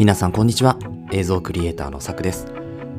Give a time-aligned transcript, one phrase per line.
[0.00, 0.78] 皆さんこんにちは。
[1.12, 2.46] 映像クリエイターのさくです。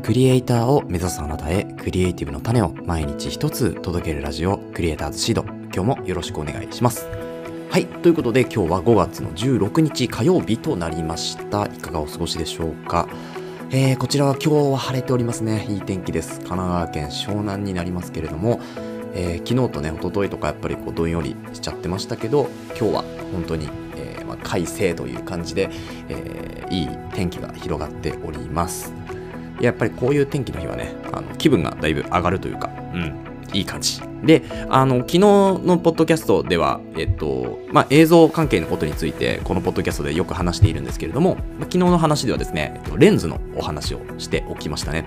[0.04, 5.44] クリエイターを目指すあなたへクリエイティブの種を毎日一つ届けるラジオクリエイターズシード。
[5.74, 7.08] 今日もよろしくお願いします。
[7.72, 7.88] はい。
[7.88, 11.66] ということで今日は5月の16日火曜日となりました。
[11.66, 13.10] いかがお過ごしでしょうか？
[13.72, 15.66] えー、こちらは今日は晴れておりますね。
[15.70, 16.36] いい天気です。
[16.42, 18.60] 神奈川県湘南になりますけれども。
[19.14, 22.48] えー、昨日とね、一昨日とかやっぱりこうどんよりしちゃってましたけど、
[22.80, 23.68] 今日は本当に
[24.32, 25.70] まあ、快晴という感じで、
[26.08, 28.94] えー、いい天気が広がっております。
[29.60, 33.14] やっぱりこういう天気の日はね、あの気分がだいぶ上がるというか、うん、
[33.54, 34.02] いい感じ。
[34.24, 45.06] で、あの、昨日のポッドキャストでは、えっと、まあ、映像関係のことについて、このポッドキャストでよく話しているんですけれども、まあ、昨日の話ではですね、レンズのお話をしておきましたね。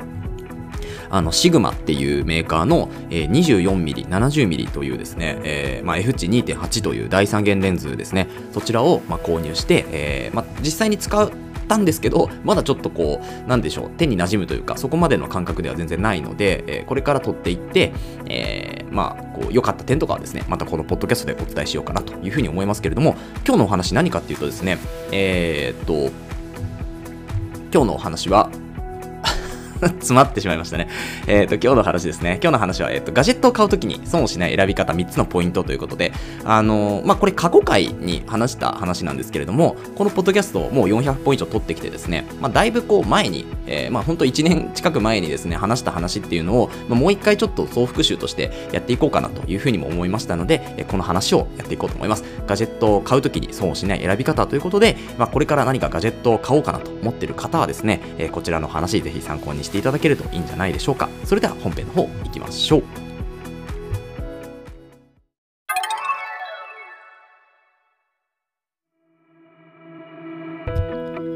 [1.11, 11.33] あの、シグマっていうメーカーの、えー、24mm、70mm というですね、えーまあ、F 値2.8という第三元レンズですね、そちらを、まあ、購入して、えーまあ、実際に使う
[11.67, 17.93] たんですけど、まだちょっとこう、なんでしょう、手に馴染むというか、そこまでの感覚では全然ないので、えー、これから撮っていって、
[18.27, 24.79] えー、まあ、こう、良かった点とかはですね、またこのポッドキャストでお伝えしようかなというふうに思いますけれども、今日のお話何かっていうとですね、
[25.13, 26.13] えー、っと、
[27.73, 28.51] 今日のお話は、
[30.01, 30.89] 詰まってしまいましたね。
[31.27, 32.39] えっ、ー、と、今日の話ですね。
[32.43, 36.13] 今日の話は、えっ、ー、と、ガジェットを買うときに損をしない選び方3つのポイントということで、
[36.45, 52.25] あのー、まあ、これ過去回に話した話なんですけれども、このポッドキャストをもう400本以上取ってきてですね、まあ、だいぶこう前に、えー、まあ、本当1年近く前にですね、話した話っていうのを、まあ、もう一回ちょっと総復習としてやっていこうかなというふうにも思いましたので、えこの話をやっていこうと思います。
[52.47, 63.05] ガジェットを買うときに損をしない選び方ということで、まあ、これから何かガジェットを買おうかなと思ってる方はですね、えこちらの話ぜひ参考にしていただけるといいんじゃないでしょうかそれでは本編の方いきましょう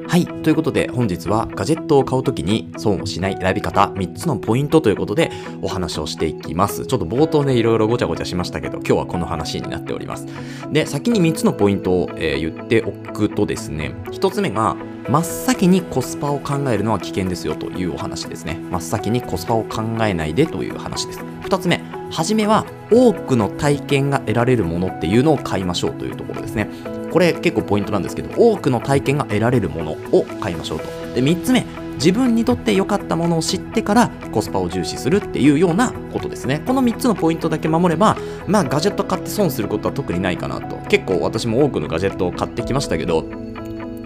[0.08, 0.26] はい。
[0.42, 6.86] ということで、本日はガジェットを買うときに損をしない選び方3つのポイントということでお話をしていきます。
[6.86, 10.26] ちょっと冒頭ね、いろいろごちゃごちゃしましたけど、今日はこの話になっております。
[10.72, 14.76] で、先に3つのポイントを、えー、言っておくとですね、1つ目が、
[15.08, 18.60] 真っ先にコスパを考えるのは危険ですよというお話ですね。
[18.70, 21.20] 真っ先にコスパを考えないでという話です。
[21.20, 26.68] 2つ目、初めは多くの体験が得られるものっていうのを買いましょうというところですね。
[27.10, 30.84] これ結構ポイントなんですけど、多くの体験が得られるものを買いましょうと。
[31.14, 31.64] で、3つ目、
[31.94, 36.62] 自分にとって良かったものを知ってからコスパを重視するっていうようなことですね。
[36.66, 38.16] この3つのポイントだけ守れば、
[38.46, 40.76] まあガジェット買って損することは特にないかなと。
[40.88, 43.24] 結構私も多くのガジェットを買ってきましたけど、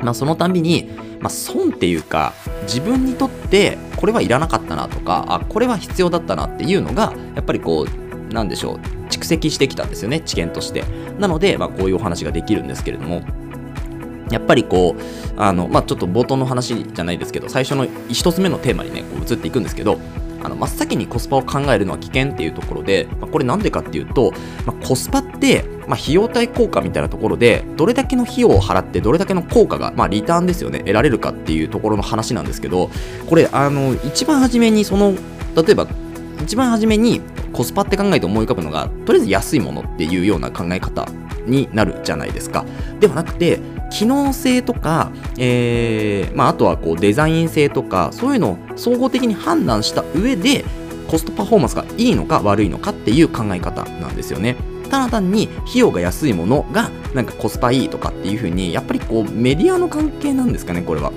[0.03, 0.91] まあ、そのたびに、
[1.21, 8.77] まあ、損っていうか自分にとってこれはいらなかったなとかあこれは必要だったなっていうのがやっぱりこうなんでしょう
[9.09, 10.85] 蓄積してきたんですよね知見として。
[11.19, 13.23] なので、まあ、こういうお話ができるんですけれども
[14.31, 19.99] やっぱりこうあの、まあ、ちょっと冒頭の話じゃないですけど最初の1つ目のテーマにねこう移っていくんですけど
[20.43, 24.33] あの真っ先にコスパを考えるのは危険っていうところで、まあ、これなんでかっていうと、
[24.67, 32.91] まあ、コスパって、まあ、費用対効果みたいなところでどれだけの費用を払ってどれだけの効果が、まあ、リターンですよね得られるかっていうところの話なんですけど
[33.29, 35.15] これあの一番初めにその
[35.57, 35.87] 例えば
[36.43, 37.21] 一番初めに
[37.53, 41.07] コスパって考えて思い浮かぶのがとりあえず安いものっていうような考え方
[41.47, 42.65] になるじゃないですか。
[43.01, 43.61] ではなくて
[43.93, 50.65] 機能性とか、えーまあ、あとはこうデザイン性とかそういうのを総合的に判断した上で
[51.09, 54.57] コストパフォーマンスがいいのか悪いのかっていう考え方なんですよね。
[54.91, 61.13] ただ単に費用が安いものがなんかコスパいいとかっていう風にやっぱりこうメディアの関係なんですかねこれは。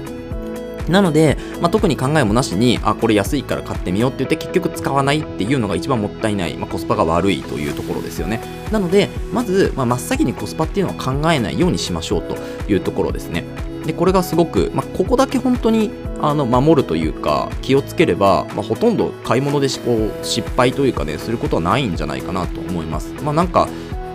[0.89, 8.41] なので、まあ、特に考えもなしに、あ、これ安いから買ってみようって言って結局使わないっていうのが一番もったいない、まあ、コスパが悪いというところですよね。
[8.71, 12.35] なので、まず、まあ、真っ先にコスパっていうのを考えないようにしましょうと
[12.71, 13.43] いうところですね。
[13.85, 15.91] で、これがすごく、まあ、ここだけ本当に
[16.21, 23.13] あの守るというか気をつければ、まあ、ほとんど買い物でこう失敗というかねすることはないんじゃないかなと思います。
[23.23, 23.67] まあ、なんか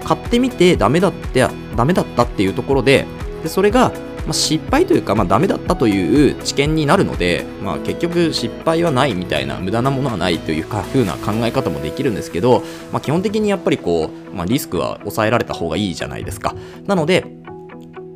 [0.04, 1.46] 買ってみてダメだって
[1.76, 3.06] ダメだったっていうところで
[3.42, 3.92] でそれが
[4.26, 12.62] まあ、失敗というか、まあ、ダメだったという知見になるので、まあ、結局失敗はないみたいな無駄なものはないというか風な考え方もできるんですけど、
[12.92, 16.54] まあ、基本的にやっぱりこう、まあ、リスクは抑えられた方がいいじゃないですか。
[16.86, 17.39] なので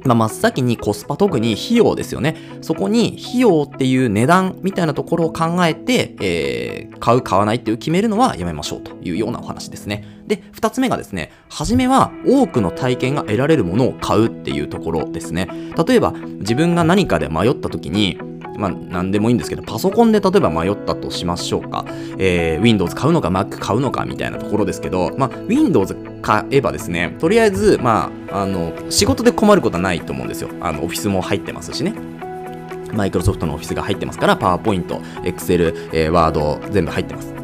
[0.04, 2.36] まあ、真っ先にコスパ、特に費用ですよね。
[2.60, 10.04] そこに費用っていう値段みたいなところを考えて、えー、買う、買わないっていう決めるのはやめましょうというようなお話ですね。
[10.26, 15.48] で、二つ目がですね、初めは多くの体験が得られるものを買うっていうところですね。
[15.86, 18.18] 例えば、自分が何かで迷った時に、
[18.56, 21.84] まあ、何でもいいんですけど、パソコンで例えば迷ったとしましょうか。
[22.18, 30.50] えー、Windows 買うのか Mac 買うのかみたいなところですけど、まあ、Windows 買えばですね、とりあえず、まあ、あの、仕事で困ることはないと思うんですよ。
[30.60, 31.94] あの、オフィスも入ってますしね。
[32.92, 37.34] マイクロソフトのオフィスが入ってますから、パワーポイント、Excel、えー、ワード、全部入ってます。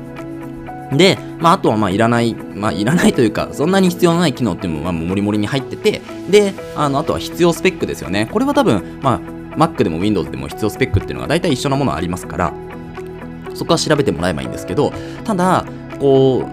[0.97, 8.29] で、まあ、あとはまあいらない、まあ、いらないというか、そんなに必要のない機能っていうのはもうもりもりに入ってて、で、あのあとは必要スペックですよね。
[8.31, 12.55] これは多分、まあ、Mac でも Windows でも必要スペックっていうのが大体一緒なものありますから、
[13.55, 14.93] そこは調べてもらえばいいんですけど、
[15.25, 15.67] ただ、
[15.99, 16.47] こ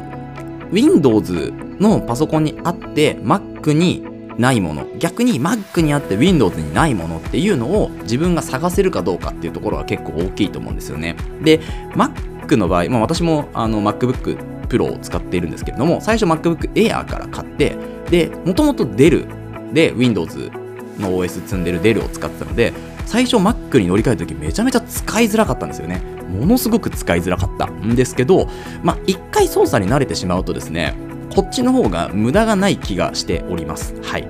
[0.71, 4.05] う、Windows のパソコンにあって、Mac に
[4.37, 11.15] ないもの逆に Mac にあって Windows にないものっていうのを自分が探せるかどうかっていうところは結構大きいと思うんですよね。
[11.41, 11.59] で
[11.93, 17.75] Mac の場合、まあ、私もあの MacBook Pro を使っているんですけれども最初 MacBook Air から買って
[18.09, 20.51] でもともと Dell で Windows
[20.99, 22.73] の OS 積んでる DEL を使ってたので
[23.05, 26.01] 最初 Mac に乗り換えた時めちゃめちゃ使いづらかったんですよね。
[26.27, 28.49] ものすごく使いづらかったんですけど
[28.83, 30.93] まあ一回操作に慣れてしまうとですね
[31.33, 33.95] こっちの方が無駄がない気がしております。
[34.01, 34.27] はい。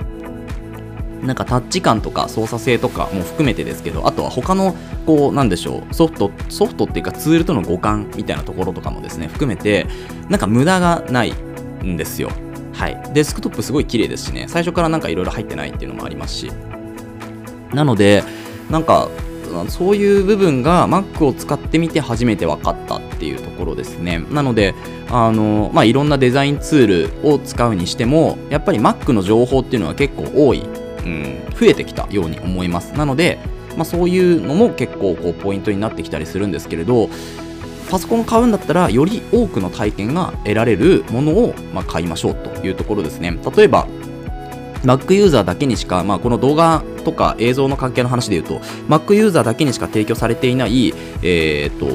[1.22, 4.75] なんかタッチ感とか操作性とかも含めてですけどあとは他の
[5.06, 9.88] こうなんでしょうソフトソフトっていうかツールとの互換みたいなところとかもですね含めて
[10.30, 11.34] なんか無駄がない
[11.84, 12.30] んですよ。
[12.78, 13.02] はい。
[13.14, 14.46] デスクトップすごい綺麗ですしね。
[14.48, 16.52] 最初からなんかいろいろ入ってないっていうのもありますし。
[17.74, 18.24] なので
[18.70, 19.10] なんか
[19.70, 24.24] そういう部分が Mac を使ってみて初めて分かったっていうところですね。
[24.32, 24.76] なので
[25.10, 32.94] あの、まあ、いろんなデザインツールを使うにしてもやっぱり Mac の情報っていうのは結構多い、うん、増えてきたように思います。
[32.94, 33.40] なので、
[33.76, 37.10] まあ、そういうのも結構こうポイントになってきたりするんですけれど
[37.89, 43.38] パソコン買うんだったらより多くの体験が得られるものをま買いましょうというところですね。
[43.56, 43.88] 例えば
[44.84, 50.94] Mac ユーザーだけにしか、まあ、この動画とか映像の関係の話で言うと Mac ユーザーだけにしか提供されていない、
[51.24, 51.86] えーと、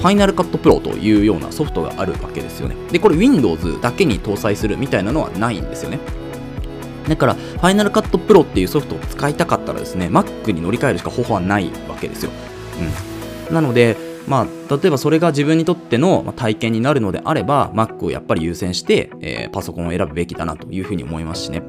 [0.00, 2.76] Final Cut Pro というようなソフトがあるわけですよね。
[2.90, 5.98] でこれ Windows だけに搭載するみたいなのはないんですよね。
[7.08, 12.30] だから Final Cut Pro っていうソフトを使いたかったらですね Mac に乗り換えるしか方法はないわけですよ、
[13.48, 21.62] うん、なのでまあ、例えばそれが自分にとっての体験になるのであれば Mac をやっぱり優先して、えー、パソコンを選ぶべきだなというふうに思いますしね。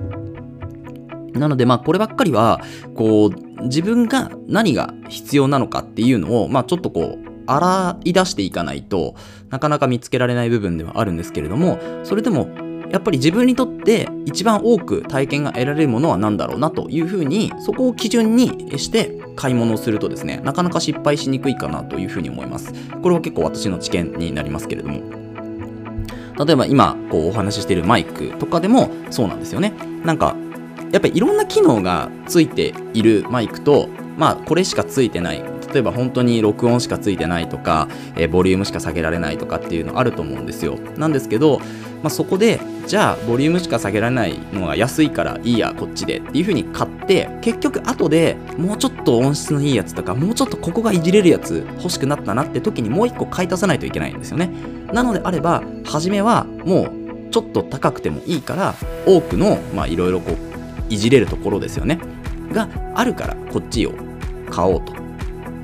[1.34, 2.62] なので、まあ、こればっかりは、
[2.96, 9.16] こう、自分が何が必要なのかっていうのを、まあ、ちょっとこう、洗い出していかないと
[9.50, 12.48] なかなか見つけられない部分ではあるんですけれどもそれでも
[12.94, 22.72] やっぱり自分にとって一番多く体験が得られるものは何だろうなというふうにそこを基準にして買い物をするとですねなかなか失敗しにくいかなというふうに思います。
[23.02, 25.02] これは結構私の知見になりますけれども。
[26.46, 29.74] 例えば今こうお話ししているマイクとかでもそうなんですよね。
[30.04, 30.36] なんか
[30.92, 35.44] やっぱりいろんな機能がついているマイクと、まあ、これしかついてない
[35.74, 40.78] 例えば本当に録音しかついてないとか、えー、ボリュームしか下げられないとかっていうのあると思うんですよ。
[40.98, 41.66] なんですけど、ま
[42.06, 54.52] あ、そこでじゃあボリュームしか下げられないのが安いからいいやこっちでっていう風に買って結局後でもうちょっと音質のいいやつとかもうちょっとここがいじれるやつ欲しくなったなって時にもう一個買い足さないといけないんですよね。
[54.92, 58.76] なのであれば初めはもうちょっと高くてもいいから
[59.06, 60.38] 多くのいろいろこう
[60.94, 62.00] いじれるところですよね。
[62.52, 63.94] があるからこっちを
[64.52, 64.94] 買おうと。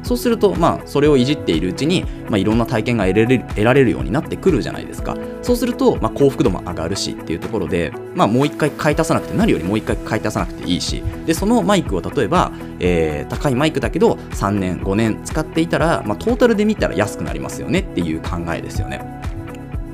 [0.01, 3.15] そうするとまあそれをいじっているうちに、ま、いろんな体験が得
[3.63, 5.15] られるようになってくるじゃないですか。
[5.41, 19.03] そうすると、まあ、幸福度も上がるしっていうところで、まあ、もう一回買い足さなくて何よりもう一回買い足さなくていいしでそのマイクを例えば、えー、高いマイクだけど3年5年使っていたら、まあ、トータルで見たら安くなりますよねっていう考えですよね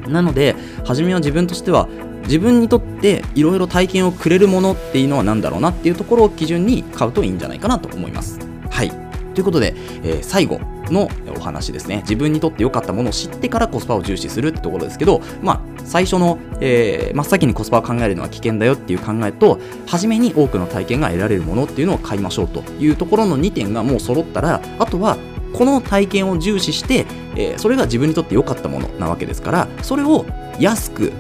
[0.08, 1.88] なので初めは自分としては
[2.24, 8.40] 自分にとっていろいろ体験をくれるものっていうのは何だろうなっていうところを基準に買うといいんじゃないかなと思います。
[8.70, 8.90] はい
[9.36, 10.60] ということで、えー、最後
[10.92, 25.18] のお話ですね自分にとって良かったものを知ってからコスパを重視するってところですけど、まあ、最初の、えー、真っ先にコスパを考えるのは危険だよっていう考えと初めに多くの体験が得られるものっていうのを買いましょうというところの2点がもう揃ったらあとは
[25.54, 30.26] この体験を重視して、えー、それが自分にとって良かったものなわけですからそれを
[30.60, 31.14] 安く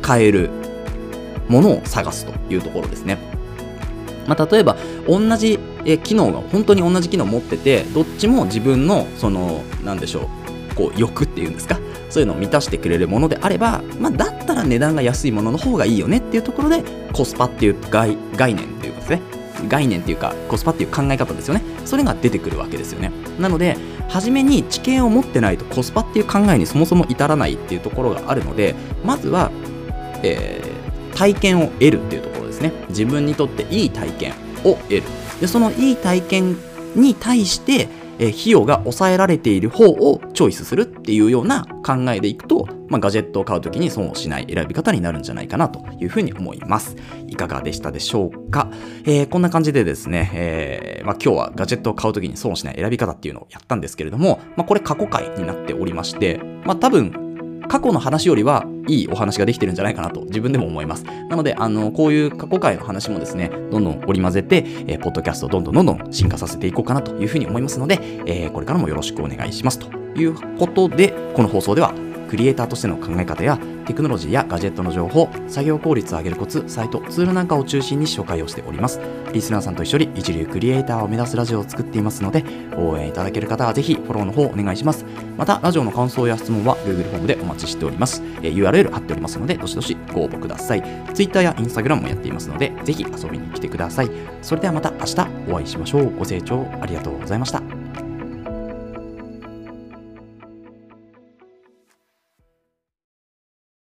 [0.00, 0.50] 買える
[1.48, 3.37] ものを探すというところですね。
[4.28, 5.58] まあ、例えば同じ
[6.04, 10.28] 機能が本当に同じ機能を持っててどっちも自分のその何でしょ
[10.72, 11.80] うこう欲っていうんですか
[12.10, 16.82] そういうのを満たしてくれるものであれば、まあ、だったら値段が安いものの方がいいよねっていうところで
[17.12, 19.22] コスパっていう概概念っていうかですね
[19.66, 23.10] 概念っていうかコスパっていう考え方ですよねそれが出てくるわけですよね。
[23.40, 23.76] なので
[24.08, 29.50] 初めに知見を持ってないとコスパっていう考えにそもそも至らないっていうところがあるのでまずは
[30.22, 32.27] えー、体験を得るっていうと
[32.58, 32.72] ですね。
[32.88, 34.32] 自分にとっていい体験
[34.64, 35.02] を得る。
[35.40, 36.56] でそのいい体験
[36.94, 37.88] に対して、
[38.18, 46.96] えー、費用が抑えられている方をチョイスするっていうような考えでいくとまあ、ガジェットを買うときに損をしない選び方になるんじゃないかなというふうに思います。
[47.26, 48.70] いかがでしたでしょうか、
[49.04, 57.27] えー、こんな感じでですね、えー、まあ、今日はガジェットを買うときに損をしない選び方っていうのをやったんですけれども、まあ、これ過去回になっておりまして、まあ、多分
[57.68, 61.04] 過去の話よりはいいお話ができてるんじゃないかなと自分でも思います。
[61.04, 69.78] なので、あの、こういう過去回の話もですね、どんどん織り交ぜて、えー、ポッドキャストをどんどんどんどん進化させていこうかなというふうに思いますので、えー、これからもよろしくお願いします。
[69.78, 71.92] ということで、この放送では
[72.28, 79.00] クリエイターとしての考え方やテクノロジーやガジェットの情報、作業効率を上げるコツ、サイト、ツールなんかを中心に紹介をしております。
[79.32, 82.44] リスナーさんと一緒に一流クリエイターを目指すラジオを作っていますので、
[82.76, 85.06] 応援いただける方はぜひフォローの方お願いします。
[85.38, 88.22] また、ラジオの感想や質問は Google フォームでお待ちしております。
[88.42, 90.82] えー、URL 貼っておりますので、どしどしご応募ください。
[91.14, 94.10] Twitter や Instagram もやっていますので、ぜひ遊びに来てください。
[94.42, 96.14] それではまた明日お会いしましょう。
[96.16, 97.77] ご清聴ありがとうございました。